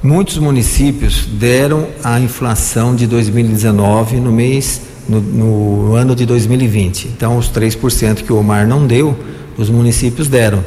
[0.02, 7.08] Muitos municípios deram a inflação de 2019 no mês no, no ano de 2020.
[7.08, 9.18] Então, os 3% que o Omar não deu,
[9.56, 10.62] os municípios deram.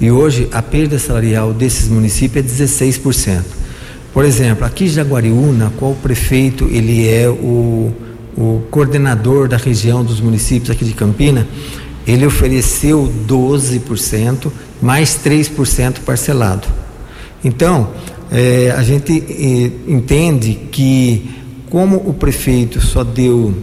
[0.00, 3.42] E hoje a perda salarial desses municípios é 16%.
[4.12, 7.92] Por exemplo, aqui em Jaguariúna, qual prefeito ele é o,
[8.36, 11.46] o coordenador da região dos municípios aqui de Campina,
[12.06, 16.66] ele ofereceu 12%, mais 3% parcelado.
[17.44, 17.90] Então,
[18.30, 21.30] é, a gente é, entende que
[21.68, 23.54] como o prefeito só deu,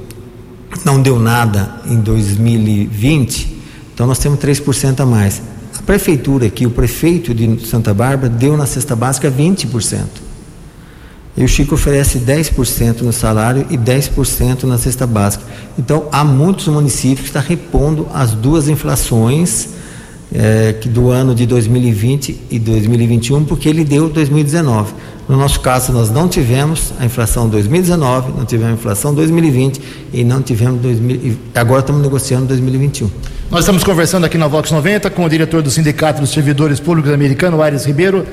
[0.84, 3.56] não deu nada em 2020,
[3.94, 5.42] então nós temos 3% a mais.
[5.86, 10.04] Prefeitura aqui, o prefeito de Santa Bárbara, deu na cesta básica 20%.
[11.38, 15.44] E o Chico oferece 10% no salário e 10% na cesta básica.
[15.78, 19.75] Então, há muitos municípios que estão repondo as duas inflações
[20.38, 24.94] é, que do ano de 2020 e 2021, porque ele deu 2019.
[25.30, 29.82] No nosso caso, nós não tivemos a inflação 2019, não tivemos a inflação 2020
[30.14, 33.10] e não tivemos 2000, agora estamos negociando 2021.
[33.50, 37.12] Nós estamos conversando aqui na Vox 90 com o diretor do Sindicato dos Servidores Públicos
[37.12, 38.26] Americano, Aires Ribeiro.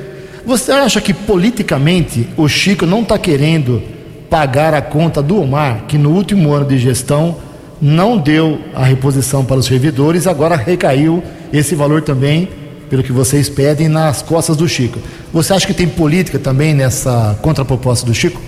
[0.45, 3.81] Você acha que politicamente o Chico não está querendo
[4.29, 7.37] pagar a conta do Omar, que no último ano de gestão
[7.81, 12.49] não deu a reposição para os servidores, agora recaiu esse valor também
[12.93, 14.99] pelo que vocês pedem, nas costas do Chico.
[15.33, 18.39] Você acha que tem política também nessa contraproposta do Chico?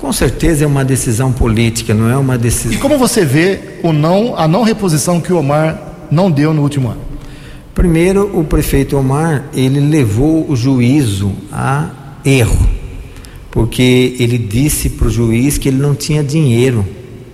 [0.00, 2.72] Com certeza é uma decisão política, não é uma decisão.
[2.72, 6.62] E como você vê o não, a não reposição que o Omar não deu no
[6.62, 7.02] último ano?
[7.72, 11.90] Primeiro, o prefeito Omar, ele levou o juízo a
[12.24, 12.68] erro,
[13.48, 16.84] porque ele disse para o juiz que ele não tinha dinheiro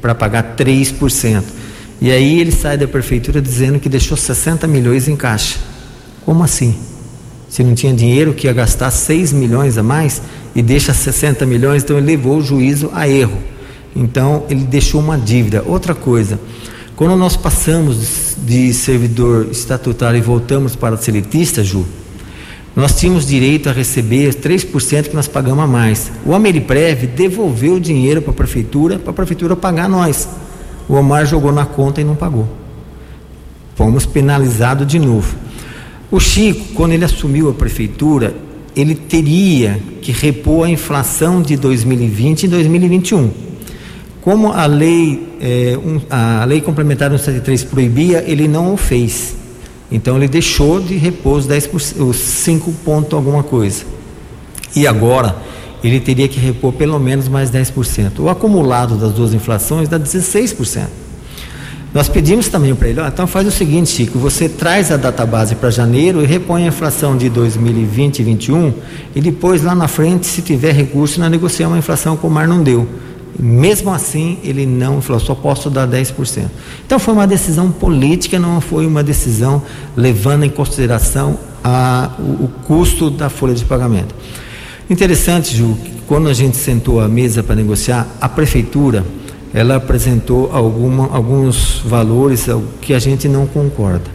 [0.00, 1.42] para pagar 3%.
[2.00, 5.58] E aí ele sai da prefeitura dizendo que deixou 60 milhões em caixa.
[6.24, 6.74] Como assim?
[7.48, 10.22] Se não tinha dinheiro, que ia gastar 6 milhões a mais
[10.54, 13.38] e deixa 60 milhões, então ele levou o juízo a erro.
[13.94, 15.62] Então ele deixou uma dívida.
[15.66, 16.40] Outra coisa,
[16.96, 21.84] quando nós passamos de servidor estatutário e voltamos para seletista, Ju,
[22.74, 26.10] nós tínhamos direito a receber 3% que nós pagamos a mais.
[26.24, 30.28] O Ameriprev devolveu o dinheiro para a prefeitura, para a prefeitura pagar nós.
[30.90, 32.48] O Omar jogou na conta e não pagou.
[33.76, 35.36] Fomos penalizados de novo.
[36.10, 38.34] O Chico, quando ele assumiu a prefeitura,
[38.74, 43.30] ele teria que repor a inflação de 2020 e 2021.
[44.20, 49.36] Como a lei, é, um, a lei complementar 173 proibia, ele não o fez.
[49.92, 53.84] Então ele deixou de repor os, 10%, os 5 pontos alguma coisa.
[54.74, 55.36] E agora
[55.82, 58.18] ele teria que repor pelo menos mais 10%.
[58.18, 60.86] O acumulado das duas inflações dá 16%.
[61.92, 65.56] Nós pedimos também para ele, ó, então faz o seguinte, Chico, você traz a database
[65.56, 68.72] para janeiro e repõe a inflação de 2020 e 2021
[69.16, 72.46] e depois lá na frente, se tiver recurso, nós negociamos a inflação que o Mar
[72.46, 72.86] não deu.
[73.36, 76.44] Mesmo assim, ele não falou, só posso dar 10%.
[76.86, 79.60] Então foi uma decisão política, não foi uma decisão
[79.96, 84.14] levando em consideração a, o, o custo da folha de pagamento.
[84.90, 89.04] Interessante, Ju, quando a gente sentou à mesa para negociar, a prefeitura
[89.54, 92.48] ela apresentou alguma, alguns valores
[92.80, 94.10] que a gente não concorda.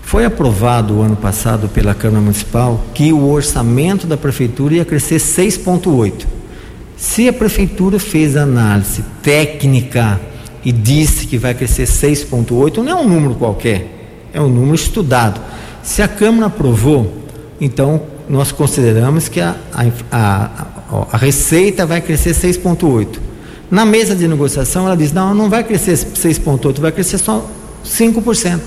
[0.00, 5.16] Foi aprovado o ano passado pela Câmara Municipal que o orçamento da prefeitura ia crescer
[5.16, 6.24] 6,8.
[6.96, 10.18] Se a prefeitura fez análise técnica
[10.64, 13.86] e disse que vai crescer 6,8, não é um número qualquer,
[14.32, 15.42] é um número estudado.
[15.82, 17.12] Se a Câmara aprovou,
[17.60, 23.34] então nós consideramos que a, a, a, a receita vai crescer 6,8
[23.70, 27.44] na mesa de negociação, ela diz: não, não vai crescer 6,8%, vai crescer só
[27.84, 28.60] 5%.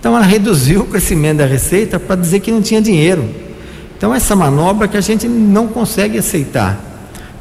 [0.00, 3.28] Então, ela reduziu o crescimento da receita para dizer que não tinha dinheiro.
[3.96, 6.78] Então, essa manobra que a gente não consegue aceitar.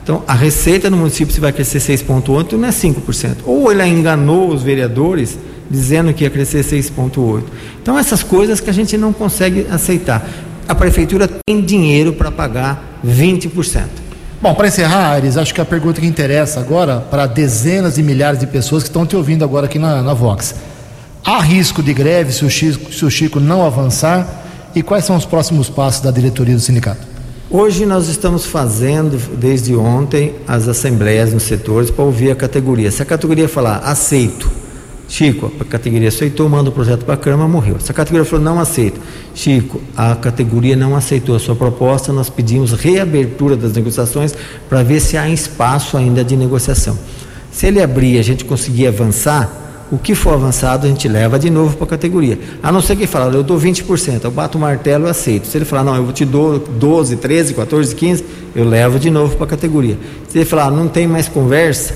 [0.03, 3.37] Então, a receita no município se vai crescer 6,8% não é 5%.
[3.45, 5.37] Ou ele enganou os vereadores
[5.69, 7.43] dizendo que ia crescer 6,8%.
[7.81, 10.27] Então, essas coisas que a gente não consegue aceitar.
[10.67, 13.83] A prefeitura tem dinheiro para pagar 20%.
[14.41, 18.39] Bom, para encerrar, Ares, acho que a pergunta que interessa agora para dezenas e milhares
[18.39, 20.55] de pessoas que estão te ouvindo agora aqui na, na Vox.
[21.23, 24.43] Há risco de greve se o, Chico, se o Chico não avançar?
[24.75, 27.01] e quais são os próximos passos da diretoria do sindicato?
[27.49, 32.89] Hoje nós estamos fazendo, desde ontem, as assembleias nos setores para ouvir a categoria.
[32.89, 34.49] Se a categoria falar aceito,
[35.07, 37.77] Chico, a categoria aceitou, manda o projeto para a Câmara, morreu.
[37.79, 38.99] Se a categoria falou não aceito,
[39.35, 44.33] Chico, a categoria não aceitou a sua proposta, nós pedimos reabertura das negociações
[44.67, 46.97] para ver se há espaço ainda de negociação.
[47.51, 51.37] Se ele abrir e a gente conseguir avançar, o que for avançado a gente leva
[51.37, 52.39] de novo para a categoria.
[52.63, 55.45] A não ser que fale, eu dou 20%, eu bato o martelo e aceito.
[55.45, 59.35] Se ele falar, não, eu te dou 12, 13, 14, 15, eu levo de novo
[59.35, 59.95] para a categoria.
[60.27, 61.93] Se ele falar, não tem mais conversa,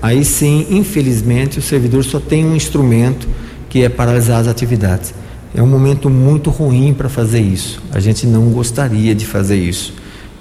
[0.00, 3.28] aí sim, infelizmente, o servidor só tem um instrumento
[3.68, 5.14] que é paralisar as atividades.
[5.54, 7.82] É um momento muito ruim para fazer isso.
[7.92, 9.94] A gente não gostaria de fazer isso.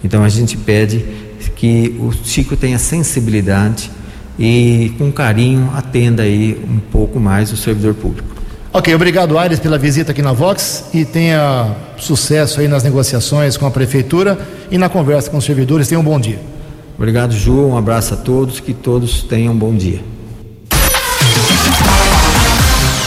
[0.04, 1.04] Então a gente pede
[1.56, 3.90] que o Chico tenha sensibilidade
[4.38, 8.38] e com carinho atenda aí um pouco mais o servidor público.
[8.72, 13.66] Ok, obrigado Aires pela visita aqui na Vox e tenha sucesso aí nas negociações com
[13.66, 14.38] a prefeitura
[14.70, 15.88] e na conversa com os servidores.
[15.88, 16.40] Tenha um bom dia.
[16.98, 17.68] Obrigado, Ju.
[17.68, 18.60] Um abraço a todos.
[18.60, 20.04] Que todos tenham um bom dia.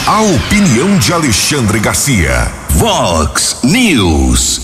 [0.06, 2.50] A opinião de Alexandre Garcia.
[2.70, 4.60] Vox News.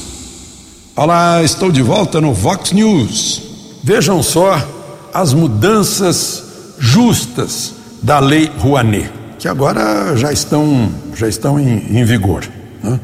[0.94, 3.42] Olá, estou de volta no Vox News.
[3.82, 4.64] Vejam só
[5.12, 6.44] as mudanças
[6.78, 12.44] justas da Lei Rouanet, que agora já estão, já estão em, em vigor.
[12.82, 13.00] Né?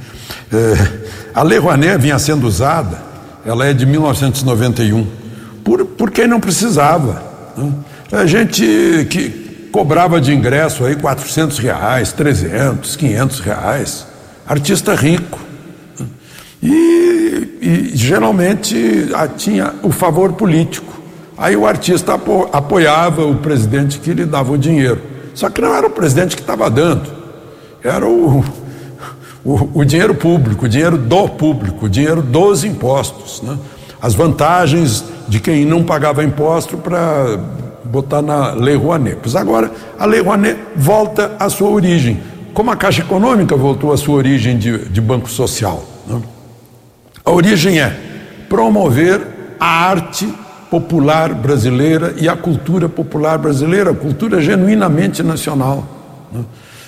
[0.53, 3.03] É, a Lei Rouanet vinha sendo usada,
[3.45, 5.07] ela é de 1991,
[5.65, 7.23] por, por quem não precisava.
[7.57, 7.73] Né?
[8.13, 14.07] A gente que cobrava de ingresso aí 400 reais, 300, 500 reais,
[14.47, 15.39] artista rico.
[15.99, 16.07] Né?
[16.63, 20.93] E, e geralmente tinha o favor político.
[21.37, 25.01] Aí o artista apo, apoiava o presidente que lhe dava o dinheiro.
[25.35, 27.11] Só que não era o presidente que estava dando,
[27.83, 28.45] era o,
[29.45, 33.41] o, o, dinheiro público, o dinheiro do público, o dinheiro dos impostos.
[33.43, 33.59] Né?
[34.03, 37.39] As vantagens de quem não pagava imposto para
[37.85, 39.19] botar na Lei Rouanet.
[39.23, 42.21] Pois agora a Lei Rouanet volta à sua origem,
[42.53, 45.85] como a Caixa Econômica voltou à sua origem de, de banco social.
[46.07, 46.21] Né?
[47.25, 47.97] A origem é
[48.49, 49.25] promover
[49.61, 50.29] a arte
[50.69, 55.87] popular brasileira e a cultura popular brasileira, cultura genuinamente nacional.
[56.33, 56.45] Né?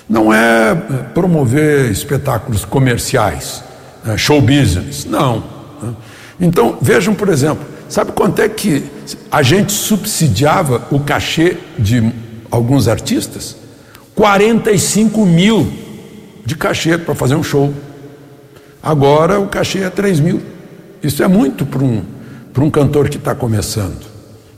[0.09, 0.75] Não é
[1.13, 3.63] promover espetáculos comerciais,
[4.03, 4.17] né?
[4.17, 5.54] show business, não.
[6.39, 8.83] Então, vejam, por exemplo, sabe quanto é que
[9.31, 12.11] a gente subsidiava o cachê de
[12.51, 13.55] alguns artistas?
[14.13, 15.71] 45 mil
[16.45, 17.73] de cachê para fazer um show.
[18.81, 20.41] Agora o cachê é 3 mil.
[21.01, 22.03] Isso é muito para um,
[22.57, 24.05] um cantor que está começando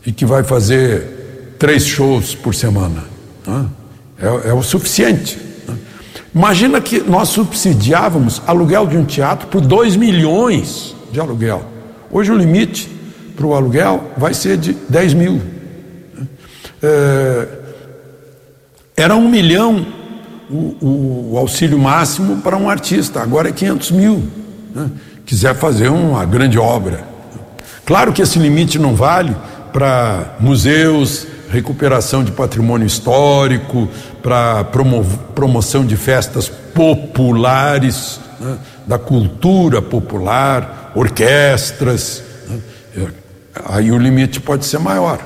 [0.05, 3.03] e que vai fazer três shows por semana.
[3.45, 3.65] Né?
[4.19, 5.39] É, é, o suficiente.
[5.67, 5.75] Né?
[6.33, 11.63] Imagina que nós subsidiávamos aluguel de um teatro por 2 milhões de aluguel.
[12.11, 12.89] Hoje o limite
[13.35, 15.41] para o aluguel vai ser de 10 mil.
[16.81, 17.47] É,
[18.95, 19.85] era um milhão
[20.49, 24.23] o, o, auxílio máximo para um artista, agora é 500 mil.
[24.73, 24.89] Né?
[25.25, 27.03] Quiser fazer uma grande obra.
[27.85, 29.35] Claro que esse limite não vale
[29.73, 33.87] para museus, recuperação de patrimônio histórico,
[34.21, 42.23] para promo promoção de festas populares, né, da cultura popular, orquestras.
[42.47, 42.59] Né,
[42.97, 43.07] é,
[43.65, 45.19] aí o limite pode ser maior.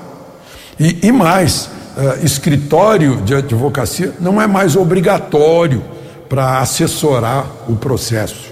[0.80, 5.84] E, e mais, uh, escritório de advocacia não é mais obrigatório
[6.28, 8.52] para assessorar o processo.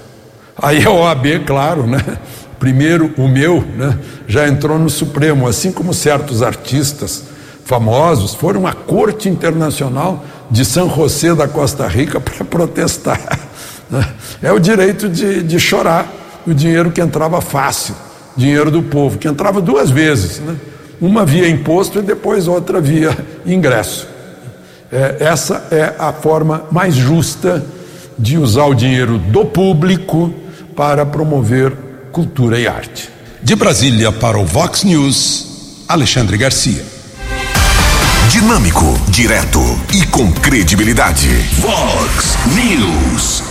[0.62, 2.00] Aí a OAB, claro, né?
[2.60, 7.24] Primeiro, o meu, né, já entrou no Supremo, assim como certos artistas
[7.64, 13.40] famosos foram à Corte Internacional de São José da Costa Rica para protestar.
[13.90, 14.06] Né.
[14.42, 17.96] É o direito de, de chorar o dinheiro que entrava fácil,
[18.36, 20.56] dinheiro do povo, que entrava duas vezes, né?
[21.00, 24.08] uma via imposto e depois outra via ingresso.
[24.92, 27.64] É, essa é a forma mais justa
[28.18, 30.34] de usar o dinheiro do público
[30.76, 31.74] para promover
[32.12, 33.10] cultura e arte.
[33.42, 36.84] De Brasília para o Vox News, Alexandre Garcia.
[38.30, 39.60] Dinâmico, direto
[39.94, 41.30] e com credibilidade.
[41.60, 43.49] Vox News.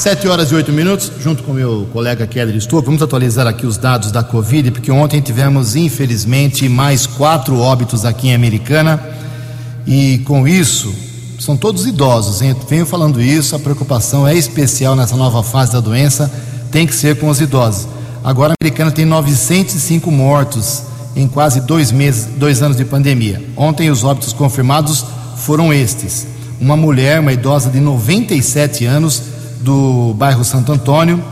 [0.00, 3.76] Sete horas e oito minutos, junto com meu colega Keller Estou, vamos atualizar aqui os
[3.76, 8.98] dados da Covid, porque ontem tivemos, infelizmente, mais quatro óbitos aqui em Americana.
[9.86, 10.90] E com isso,
[11.38, 12.56] são todos idosos, hein?
[12.66, 16.32] venho falando isso, a preocupação é especial nessa nova fase da doença,
[16.72, 17.86] tem que ser com os idosos.
[18.24, 20.82] Agora a americana tem 905 mortos
[21.14, 23.44] em quase dois meses, dois anos de pandemia.
[23.54, 25.04] Ontem os óbitos confirmados
[25.36, 26.26] foram estes:
[26.58, 31.22] uma mulher, uma idosa de 97 anos do bairro Santo Antônio,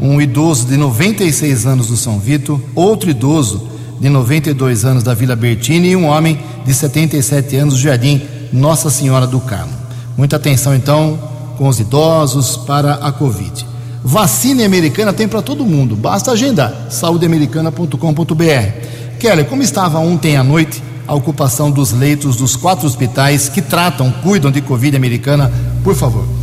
[0.00, 3.68] um idoso de 96 anos do São Vito, outro idoso
[4.00, 8.22] de 92 anos da Vila Bertini e um homem de 77 anos do Jardim
[8.52, 9.72] Nossa Senhora do Carmo.
[10.16, 11.18] Muita atenção então
[11.56, 13.66] com os idosos para a Covid.
[14.04, 19.18] Vacina americana tem para todo mundo, basta agendar saudeamericana.com.br.
[19.18, 24.12] Kelly, como estava ontem à noite a ocupação dos leitos dos quatro hospitais que tratam,
[24.22, 25.50] cuidam de Covid americana,
[25.82, 26.35] por favor.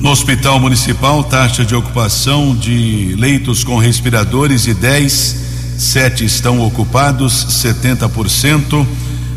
[0.00, 5.36] No Hospital Municipal, taxa de ocupação de leitos com respiradores e 10,
[5.76, 8.86] 7 estão ocupados, 70%.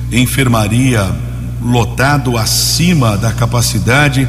[0.09, 1.13] Enfermaria
[1.61, 4.25] lotado acima da capacidade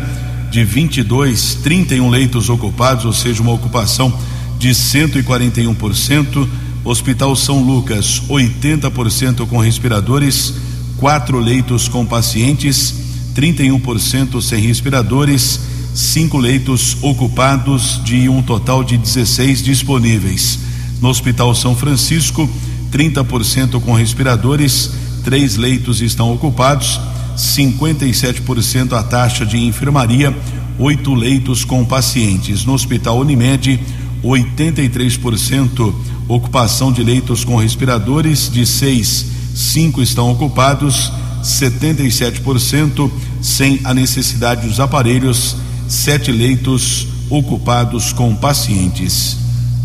[0.51, 4.13] de 22, 31 leitos ocupados, ou seja, uma ocupação
[4.59, 6.49] de 141%.
[6.83, 10.53] Hospital São Lucas, 80% com respiradores,
[10.97, 12.93] quatro leitos com pacientes,
[13.37, 20.59] 31% sem respiradores, cinco leitos ocupados de um total de 16 disponíveis.
[21.01, 22.51] No Hospital São Francisco,
[22.91, 24.91] 30% com respiradores,
[25.23, 27.01] três leitos estão ocupados,
[27.37, 30.37] 57% a taxa de enfermaria,
[30.79, 32.65] oito leitos com pacientes.
[32.65, 33.81] No Hospital Unimed,
[34.23, 35.95] 83%
[36.27, 43.11] ocupação de leitos com respiradores, de seis, cinco estão ocupados, 77%
[43.43, 45.57] sem a necessidade dos aparelhos,
[45.89, 49.37] sete leitos ocupados com pacientes.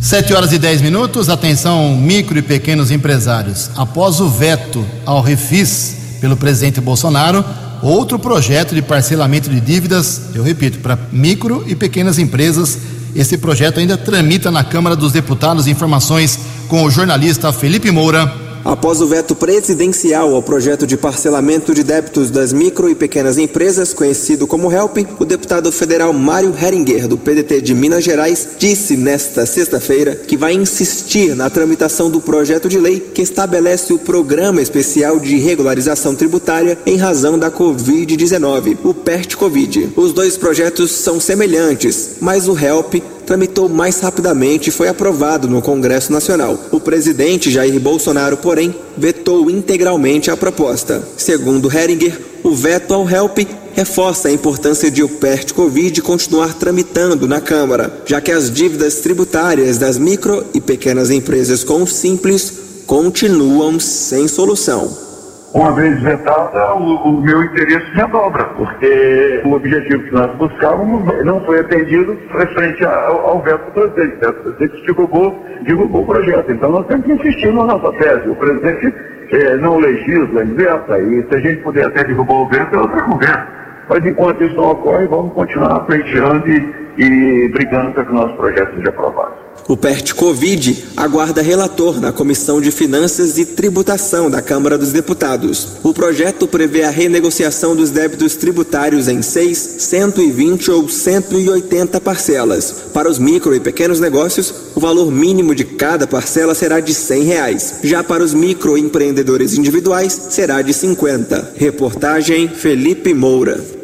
[0.01, 3.69] Sete horas e dez minutos, atenção micro e pequenos empresários.
[3.75, 7.43] Após o veto ao refis pelo presidente Bolsonaro,
[7.81, 12.77] outro projeto de parcelamento de dívidas, eu repito, para micro e pequenas empresas
[13.15, 15.67] esse projeto ainda tramita na Câmara dos Deputados.
[15.67, 18.48] Informações com o jornalista Felipe Moura.
[18.63, 23.93] Após o veto presidencial ao projeto de parcelamento de débitos das micro e pequenas empresas,
[23.93, 29.45] conhecido como HELP, o deputado federal Mário Heringer, do PDT de Minas Gerais, disse nesta
[29.45, 35.19] sexta-feira que vai insistir na tramitação do projeto de lei que estabelece o Programa Especial
[35.19, 39.93] de Regularização Tributária em razão da Covid-19, o PERT-Covid.
[39.95, 45.61] Os dois projetos são semelhantes, mas o HELP tramitou mais rapidamente e foi aprovado no
[45.61, 46.57] Congresso Nacional.
[46.71, 51.07] O presidente Jair Bolsonaro, porém, vetou integralmente a proposta.
[51.15, 57.39] Segundo Heringer, o veto ao HELP reforça a importância de o PERT-Covid continuar tramitando na
[57.39, 62.51] Câmara, já que as dívidas tributárias das micro e pequenas empresas com o Simples
[62.87, 65.08] continuam sem solução
[65.53, 71.03] uma vez vetada, o, o, meu interesse já dobra, porque o objetivo que nós buscávamos
[71.25, 74.25] não foi atendido frente ao, ao veto do presidente.
[74.25, 76.51] O presidente divulgou, divulgou o projeto.
[76.51, 78.29] Então nós temos que insistir na nossa tese.
[78.29, 78.93] O presidente
[79.31, 83.01] eh, não legisla, inventa, e se a gente puder até divulgar o veto, é outra
[83.01, 83.47] conversa.
[83.89, 88.35] Mas enquanto isso não ocorre, vamos continuar pleiteando e, e brigando para que o nosso
[88.35, 89.48] projeto seja aprovado.
[89.67, 95.67] O PERT Covid aguarda relator na Comissão de Finanças e Tributação da Câmara dos Deputados.
[95.83, 102.75] O projeto prevê a renegociação dos débitos tributários em 6, 120 ou 180 parcelas.
[102.93, 107.23] Para os micro e pequenos negócios, o valor mínimo de cada parcela será de 100
[107.23, 107.75] reais.
[107.83, 111.53] Já para os microempreendedores individuais, será de 50.
[111.55, 113.79] Reportagem Felipe Moura.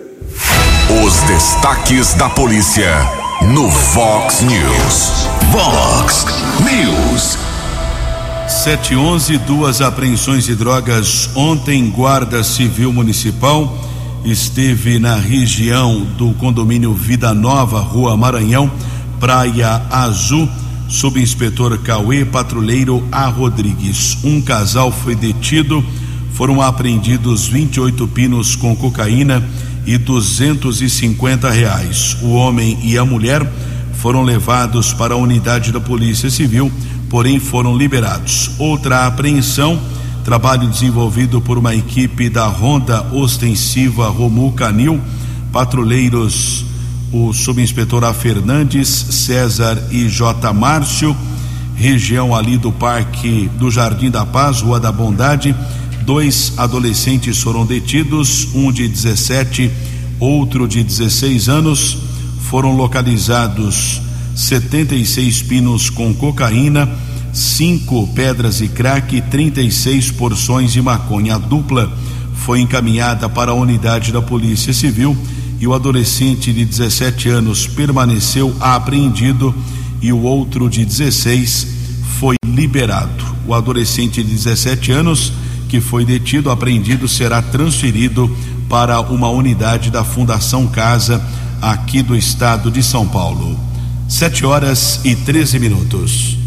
[0.87, 2.93] Os destaques da polícia
[3.51, 5.27] no Fox News.
[5.51, 6.27] Fox
[6.63, 7.39] News.
[8.47, 11.89] 711, duas apreensões de drogas ontem.
[11.89, 13.75] Guarda Civil Municipal
[14.23, 18.71] esteve na região do condomínio Vida Nova, Rua Maranhão,
[19.19, 20.47] Praia Azul.
[20.87, 23.25] Subinspetor Cauê, patrulheiro A.
[23.25, 24.19] Rodrigues.
[24.23, 25.83] Um casal foi detido.
[26.35, 29.43] Foram apreendidos 28 pinos com cocaína
[29.85, 32.17] e 250 reais.
[32.21, 33.45] O homem e a mulher
[33.93, 36.71] foram levados para a unidade da Polícia Civil,
[37.09, 38.51] porém foram liberados.
[38.59, 39.79] Outra apreensão,
[40.23, 44.99] trabalho desenvolvido por uma equipe da Ronda Ostensiva Romu Canil,
[45.51, 46.65] patrulheiros
[47.11, 48.13] o subinspetor A.
[48.13, 50.51] Fernandes, César e J.
[50.51, 51.15] Márcio,
[51.75, 55.55] região ali do Parque do Jardim da Paz, Rua da Bondade
[56.05, 59.71] Dois adolescentes foram detidos, um de 17,
[60.19, 61.97] outro de 16 anos.
[62.41, 63.99] Foram localizados
[64.35, 66.87] 76 pinos com cocaína,
[67.33, 71.35] cinco pedras e crack, 36 porções de maconha.
[71.35, 71.91] A dupla
[72.35, 75.17] foi encaminhada para a unidade da Polícia Civil
[75.59, 79.55] e o adolescente de 17 anos permaneceu apreendido
[80.03, 81.67] e o outro de 16
[82.19, 83.25] foi liberado.
[83.47, 85.33] O adolescente de 17 anos
[85.75, 88.33] que foi detido, apreendido, será transferido
[88.69, 91.21] para uma unidade da Fundação Casa
[91.61, 93.59] aqui do estado de São Paulo.
[94.07, 96.37] Sete horas e 13 minutos.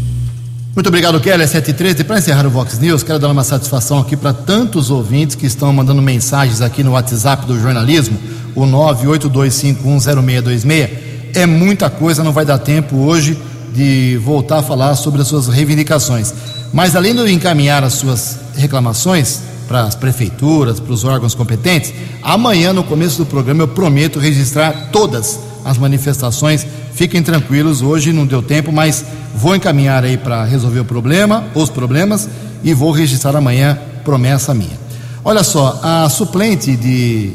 [0.73, 1.47] Muito obrigado, Kelly.
[1.47, 2.03] 7 e 13.
[2.05, 5.71] Para encerrar o Vox News, quero dar uma satisfação aqui para tantos ouvintes que estão
[5.71, 8.17] mandando mensagens aqui no WhatsApp do jornalismo,
[8.55, 10.89] o 982510626.
[11.35, 13.37] É muita coisa, não vai dar tempo hoje
[13.75, 16.33] de voltar a falar sobre as suas reivindicações.
[16.73, 22.73] Mas além de encaminhar as suas reclamações para as prefeituras, para os órgãos competentes, amanhã,
[22.73, 26.65] no começo do programa, eu prometo registrar todas as manifestações.
[26.93, 29.05] Fiquem tranquilos, hoje não deu tempo, mas
[29.35, 32.27] vou encaminhar aí para resolver o problema, os problemas,
[32.63, 34.77] e vou registrar amanhã, promessa minha.
[35.23, 37.31] Olha só, a suplente de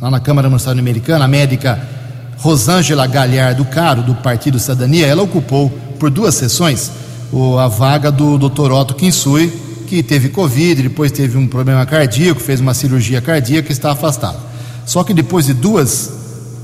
[0.00, 1.80] lá na Câmara Municipal Americana, a médica
[2.38, 6.90] Rosângela Galhardo Caro, do Partido Cidadania, ela ocupou por duas sessões
[7.60, 8.72] a vaga do Dr.
[8.72, 9.52] Otto Kinsui,
[9.92, 14.38] que teve Covid, depois teve um problema cardíaco, fez uma cirurgia cardíaca e está afastado.
[14.86, 16.10] Só que depois de duas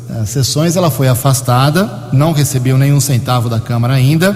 [0.09, 4.33] uh, sessões ela foi afastada, não recebeu nenhum centavo da Câmara ainda,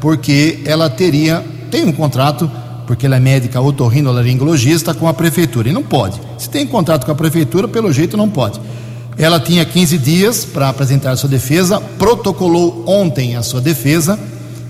[0.00, 2.48] porque ela teria, tem um contrato,
[2.86, 6.20] porque ela é médica otorrinolaringologista com a prefeitura, e não pode.
[6.38, 8.60] Se tem contrato com a prefeitura, pelo jeito não pode.
[9.18, 14.16] Ela tinha 15 dias para apresentar a sua defesa, protocolou ontem a sua defesa,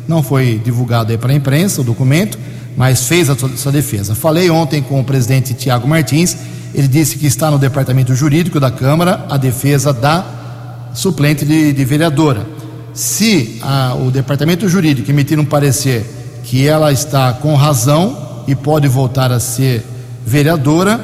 [0.08, 2.38] não foi divulgado aí para a imprensa o documento,
[2.76, 4.14] mas fez a sua, defesa.
[4.14, 6.36] Falei ontem com o presidente Tiago Martins,
[6.74, 10.24] ele disse que está no departamento jurídico da Câmara a defesa da
[10.92, 12.46] suplente de, de vereadora.
[12.92, 16.04] Se a, o departamento jurídico emitir um parecer
[16.44, 19.84] que ela está com razão e pode voltar a ser
[20.24, 21.00] vereadora,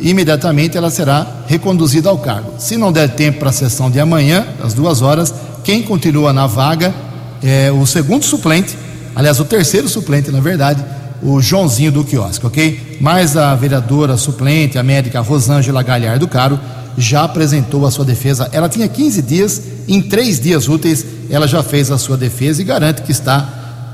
[0.00, 2.54] imediatamente ela será reconduzida ao cargo.
[2.58, 5.32] Se não der tempo para a sessão de amanhã, às duas horas,
[5.64, 6.94] quem continua na vaga
[7.42, 8.76] é o segundo suplente,
[9.16, 10.84] aliás, o terceiro suplente, na verdade,
[11.22, 12.98] o Joãozinho do quiosque, ok?
[13.00, 16.60] Mas a vereadora suplente, a médica Rosângela Galhardo Caro,
[16.96, 18.48] já apresentou a sua defesa.
[18.52, 22.64] Ela tinha 15 dias, em três dias úteis, ela já fez a sua defesa e
[22.64, 23.48] garante que está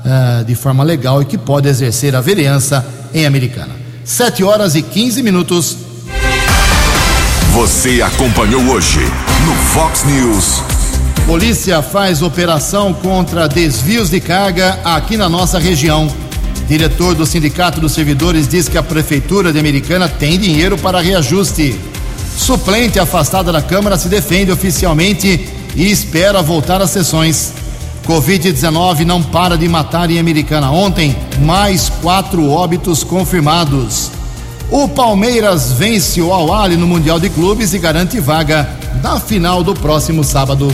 [0.05, 3.71] uh, de forma legal e que pode exercer a vereança em Americana.
[4.03, 5.77] 7 horas e 15 minutos.
[7.53, 8.99] Você acompanhou hoje
[9.45, 10.82] no Fox News.
[11.25, 16.11] Polícia faz operação contra desvios de carga aqui na nossa região.
[16.67, 21.79] Diretor do Sindicato dos Servidores diz que a Prefeitura de Americana tem dinheiro para reajuste.
[22.37, 27.53] Suplente afastada da Câmara se defende oficialmente e espera voltar às sessões.
[28.05, 30.71] Covid-19 não para de matar em Americana.
[30.71, 34.11] Ontem, mais quatro óbitos confirmados.
[34.69, 38.69] O Palmeiras vence o al no Mundial de Clubes e garante vaga
[39.01, 40.73] na final do próximo sábado.